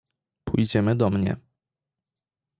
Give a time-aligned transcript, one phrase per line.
[0.45, 1.35] —Pójdziemy do mnie.